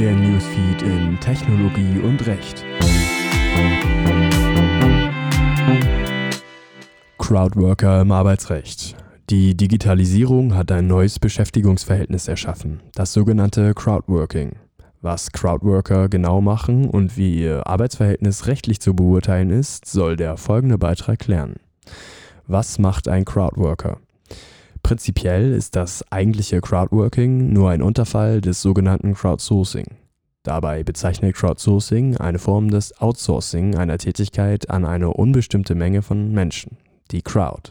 Der 0.00 0.14
Newsfeed 0.14 0.80
in 0.80 1.20
Technologie 1.20 1.98
und 2.02 2.26
Recht. 2.26 2.64
Crowdworker 7.18 8.00
im 8.00 8.10
Arbeitsrecht. 8.10 8.96
Die 9.28 9.54
Digitalisierung 9.54 10.54
hat 10.54 10.72
ein 10.72 10.86
neues 10.86 11.18
Beschäftigungsverhältnis 11.18 12.28
erschaffen, 12.28 12.80
das 12.94 13.12
sogenannte 13.12 13.74
Crowdworking. 13.74 14.52
Was 15.02 15.32
Crowdworker 15.32 16.08
genau 16.08 16.40
machen 16.40 16.88
und 16.88 17.18
wie 17.18 17.42
ihr 17.42 17.66
Arbeitsverhältnis 17.66 18.46
rechtlich 18.46 18.80
zu 18.80 18.94
beurteilen 18.94 19.50
ist, 19.50 19.84
soll 19.84 20.16
der 20.16 20.38
folgende 20.38 20.78
Beitrag 20.78 21.18
klären. 21.18 21.56
Was 22.46 22.78
macht 22.78 23.06
ein 23.06 23.26
Crowdworker? 23.26 23.98
Prinzipiell 24.90 25.52
ist 25.52 25.76
das 25.76 26.04
eigentliche 26.10 26.60
Crowdworking 26.60 27.52
nur 27.52 27.70
ein 27.70 27.80
Unterfall 27.80 28.40
des 28.40 28.60
sogenannten 28.60 29.14
Crowdsourcing. 29.14 29.86
Dabei 30.42 30.82
bezeichnet 30.82 31.36
Crowdsourcing 31.36 32.16
eine 32.16 32.40
Form 32.40 32.72
des 32.72 33.00
Outsourcing 33.00 33.76
einer 33.76 33.98
Tätigkeit 33.98 34.68
an 34.68 34.84
eine 34.84 35.10
unbestimmte 35.10 35.76
Menge 35.76 36.02
von 36.02 36.32
Menschen, 36.32 36.76
die 37.12 37.22
Crowd. 37.22 37.70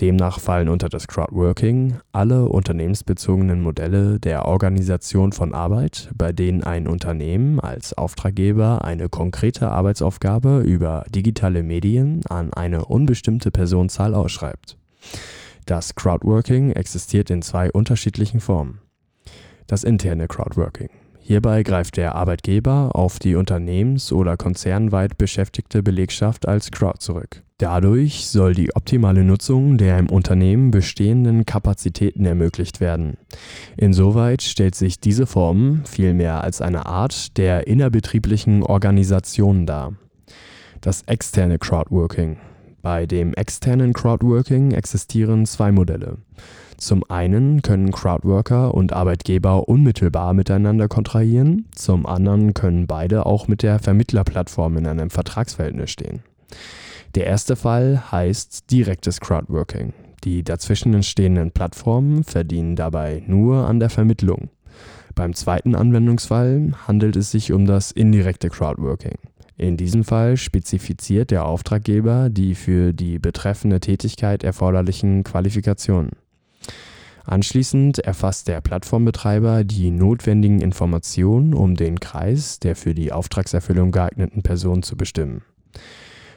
Demnach 0.00 0.40
fallen 0.40 0.70
unter 0.70 0.88
das 0.88 1.08
Crowdworking 1.08 1.98
alle 2.12 2.48
unternehmensbezogenen 2.48 3.60
Modelle 3.60 4.18
der 4.18 4.46
Organisation 4.46 5.32
von 5.32 5.52
Arbeit, 5.52 6.08
bei 6.16 6.32
denen 6.32 6.64
ein 6.64 6.88
Unternehmen 6.88 7.60
als 7.60 7.92
Auftraggeber 7.92 8.82
eine 8.82 9.10
konkrete 9.10 9.68
Arbeitsaufgabe 9.70 10.60
über 10.60 11.04
digitale 11.10 11.62
Medien 11.62 12.22
an 12.30 12.50
eine 12.54 12.86
unbestimmte 12.86 13.50
Personenzahl 13.50 14.14
ausschreibt. 14.14 14.78
Das 15.66 15.94
Crowdworking 15.94 16.72
existiert 16.72 17.30
in 17.30 17.40
zwei 17.40 17.70
unterschiedlichen 17.70 18.40
Formen. 18.40 18.80
Das 19.66 19.82
interne 19.82 20.28
Crowdworking. 20.28 20.90
Hierbei 21.20 21.62
greift 21.62 21.96
der 21.96 22.14
Arbeitgeber 22.16 22.90
auf 22.92 23.18
die 23.18 23.34
unternehmens- 23.34 24.12
oder 24.12 24.36
konzernweit 24.36 25.16
beschäftigte 25.16 25.82
Belegschaft 25.82 26.46
als 26.46 26.70
Crowd 26.70 26.98
zurück. 26.98 27.42
Dadurch 27.56 28.26
soll 28.26 28.52
die 28.52 28.76
optimale 28.76 29.24
Nutzung 29.24 29.78
der 29.78 29.98
im 29.98 30.10
Unternehmen 30.10 30.70
bestehenden 30.70 31.46
Kapazitäten 31.46 32.26
ermöglicht 32.26 32.80
werden. 32.80 33.16
Insoweit 33.78 34.42
stellt 34.42 34.74
sich 34.74 35.00
diese 35.00 35.26
Form 35.26 35.80
vielmehr 35.86 36.44
als 36.44 36.60
eine 36.60 36.84
Art 36.84 37.38
der 37.38 37.66
innerbetrieblichen 37.68 38.62
Organisation 38.62 39.64
dar. 39.64 39.94
Das 40.82 41.04
externe 41.06 41.58
Crowdworking 41.58 42.36
bei 42.84 43.06
dem 43.06 43.32
externen 43.32 43.94
Crowdworking 43.94 44.72
existieren 44.72 45.46
zwei 45.46 45.72
Modelle. 45.72 46.18
Zum 46.76 47.02
einen 47.08 47.62
können 47.62 47.92
Crowdworker 47.92 48.74
und 48.74 48.92
Arbeitgeber 48.92 49.70
unmittelbar 49.70 50.34
miteinander 50.34 50.86
kontrahieren, 50.86 51.64
zum 51.74 52.04
anderen 52.04 52.52
können 52.52 52.86
beide 52.86 53.24
auch 53.24 53.48
mit 53.48 53.62
der 53.62 53.78
Vermittlerplattform 53.78 54.76
in 54.76 54.86
einem 54.86 55.08
Vertragsverhältnis 55.08 55.90
stehen. 55.90 56.20
Der 57.14 57.26
erste 57.26 57.56
Fall 57.56 58.12
heißt 58.12 58.70
direktes 58.70 59.18
Crowdworking. 59.18 59.94
Die 60.24 60.42
dazwischen 60.42 60.92
entstehenden 60.92 61.52
Plattformen 61.52 62.22
verdienen 62.22 62.76
dabei 62.76 63.22
nur 63.26 63.66
an 63.66 63.80
der 63.80 63.88
Vermittlung. 63.88 64.50
Beim 65.14 65.32
zweiten 65.32 65.74
Anwendungsfall 65.74 66.72
handelt 66.86 67.16
es 67.16 67.30
sich 67.30 67.50
um 67.50 67.64
das 67.64 67.92
indirekte 67.92 68.50
Crowdworking. 68.50 69.16
In 69.56 69.76
diesem 69.76 70.02
Fall 70.02 70.36
spezifiziert 70.36 71.30
der 71.30 71.44
Auftraggeber 71.44 72.28
die 72.28 72.54
für 72.54 72.92
die 72.92 73.18
betreffende 73.18 73.80
Tätigkeit 73.80 74.42
erforderlichen 74.42 75.22
Qualifikationen. 75.22 76.10
Anschließend 77.24 78.00
erfasst 78.00 78.48
der 78.48 78.60
Plattformbetreiber 78.60 79.64
die 79.64 79.90
notwendigen 79.90 80.60
Informationen, 80.60 81.54
um 81.54 81.74
den 81.74 81.98
Kreis 81.98 82.58
der 82.58 82.76
für 82.76 82.94
die 82.94 83.12
Auftragserfüllung 83.12 83.92
geeigneten 83.92 84.42
Personen 84.42 84.82
zu 84.82 84.96
bestimmen. 84.96 85.42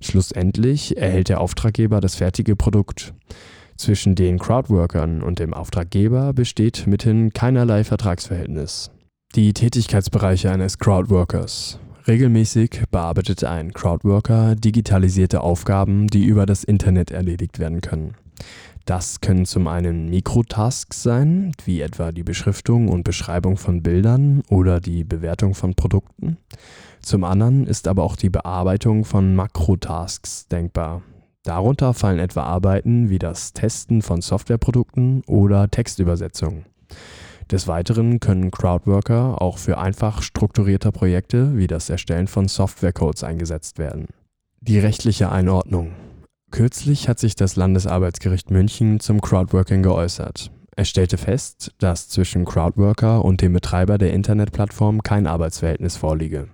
Schlussendlich 0.00 0.96
erhält 0.96 1.28
der 1.28 1.40
Auftraggeber 1.40 2.00
das 2.00 2.14
fertige 2.14 2.56
Produkt. 2.56 3.12
Zwischen 3.76 4.14
den 4.14 4.38
Crowdworkern 4.38 5.22
und 5.22 5.38
dem 5.38 5.52
Auftraggeber 5.52 6.32
besteht 6.32 6.86
mithin 6.86 7.32
keinerlei 7.32 7.84
Vertragsverhältnis. 7.84 8.90
Die 9.34 9.52
Tätigkeitsbereiche 9.52 10.50
eines 10.50 10.78
Crowdworkers 10.78 11.78
Regelmäßig 12.06 12.84
bearbeitet 12.90 13.44
ein 13.44 13.72
Crowdworker 13.72 14.54
digitalisierte 14.56 15.42
Aufgaben, 15.42 16.06
die 16.06 16.24
über 16.24 16.46
das 16.46 16.64
Internet 16.64 17.10
erledigt 17.10 17.58
werden 17.58 17.80
können. 17.80 18.14
Das 18.86 19.20
können 19.20 19.44
zum 19.44 19.66
einen 19.66 20.08
Mikrotasks 20.08 21.02
sein, 21.02 21.52
wie 21.64 21.80
etwa 21.80 22.10
die 22.10 22.22
Beschriftung 22.22 22.88
und 22.88 23.04
Beschreibung 23.04 23.56
von 23.56 23.82
Bildern 23.82 24.42
oder 24.48 24.80
die 24.80 25.04
Bewertung 25.04 25.54
von 25.54 25.74
Produkten. 25.74 26.38
Zum 27.02 27.24
anderen 27.24 27.66
ist 27.66 27.86
aber 27.86 28.02
auch 28.02 28.16
die 28.16 28.30
Bearbeitung 28.30 29.04
von 29.04 29.36
Makrotasks 29.36 30.48
denkbar. 30.48 31.02
Darunter 31.44 31.94
fallen 31.94 32.18
etwa 32.18 32.42
Arbeiten 32.42 33.10
wie 33.10 33.18
das 33.18 33.52
Testen 33.52 34.02
von 34.02 34.22
Softwareprodukten 34.22 35.22
oder 35.26 35.70
Textübersetzungen. 35.70 36.64
Des 37.50 37.66
Weiteren 37.66 38.20
können 38.20 38.52
Crowdworker 38.52 39.42
auch 39.42 39.58
für 39.58 39.78
einfach 39.78 40.22
strukturierte 40.22 40.92
Projekte 40.92 41.56
wie 41.56 41.66
das 41.66 41.90
Erstellen 41.90 42.28
von 42.28 42.46
Softwarecodes 42.46 43.24
eingesetzt 43.24 43.78
werden. 43.78 44.06
Die 44.60 44.78
rechtliche 44.78 45.32
Einordnung. 45.32 45.90
Kürzlich 46.52 47.08
hat 47.08 47.18
sich 47.18 47.34
das 47.34 47.56
Landesarbeitsgericht 47.56 48.52
München 48.52 49.00
zum 49.00 49.20
Crowdworking 49.20 49.82
geäußert. 49.82 50.52
Es 50.76 50.88
stellte 50.88 51.18
fest, 51.18 51.72
dass 51.78 52.08
zwischen 52.08 52.44
Crowdworker 52.44 53.24
und 53.24 53.40
dem 53.40 53.52
Betreiber 53.52 53.98
der 53.98 54.12
Internetplattform 54.12 55.02
kein 55.02 55.26
Arbeitsverhältnis 55.26 55.96
vorliege. 55.96 56.48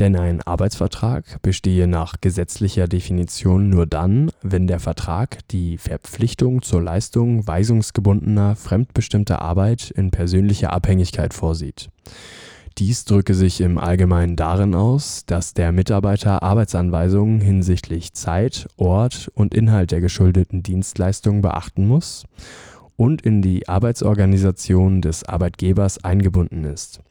Denn 0.00 0.16
ein 0.16 0.40
Arbeitsvertrag 0.40 1.42
bestehe 1.42 1.86
nach 1.86 2.14
gesetzlicher 2.22 2.88
Definition 2.88 3.68
nur 3.68 3.84
dann, 3.84 4.30
wenn 4.40 4.66
der 4.66 4.80
Vertrag 4.80 5.46
die 5.48 5.76
Verpflichtung 5.76 6.62
zur 6.62 6.80
Leistung 6.80 7.46
weisungsgebundener, 7.46 8.56
fremdbestimmter 8.56 9.42
Arbeit 9.42 9.90
in 9.90 10.10
persönlicher 10.10 10.72
Abhängigkeit 10.72 11.34
vorsieht. 11.34 11.90
Dies 12.78 13.04
drücke 13.04 13.34
sich 13.34 13.60
im 13.60 13.76
Allgemeinen 13.76 14.36
darin 14.36 14.74
aus, 14.74 15.26
dass 15.26 15.52
der 15.52 15.70
Mitarbeiter 15.70 16.42
Arbeitsanweisungen 16.42 17.42
hinsichtlich 17.42 18.14
Zeit, 18.14 18.68
Ort 18.78 19.30
und 19.34 19.54
Inhalt 19.54 19.90
der 19.90 20.00
geschuldeten 20.00 20.62
Dienstleistung 20.62 21.42
beachten 21.42 21.86
muss 21.86 22.24
und 22.96 23.20
in 23.20 23.42
die 23.42 23.68
Arbeitsorganisation 23.68 25.02
des 25.02 25.24
Arbeitgebers 25.24 26.02
eingebunden 26.02 26.64
ist 26.64 27.02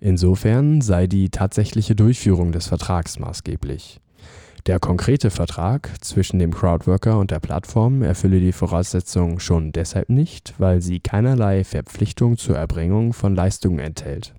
Insofern 0.00 0.80
sei 0.80 1.06
die 1.06 1.28
tatsächliche 1.28 1.94
Durchführung 1.94 2.52
des 2.52 2.66
Vertrags 2.66 3.18
maßgeblich. 3.18 4.00
Der 4.66 4.78
konkrete 4.78 5.30
Vertrag 5.30 5.90
zwischen 6.00 6.38
dem 6.38 6.52
Crowdworker 6.52 7.18
und 7.18 7.30
der 7.30 7.40
Plattform 7.40 8.02
erfülle 8.02 8.40
die 8.40 8.52
Voraussetzungen 8.52 9.40
schon 9.40 9.72
deshalb 9.72 10.10
nicht, 10.10 10.54
weil 10.58 10.82
sie 10.82 11.00
keinerlei 11.00 11.64
Verpflichtung 11.64 12.36
zur 12.36 12.56
Erbringung 12.56 13.12
von 13.12 13.34
Leistungen 13.34 13.78
enthält. 13.78 14.34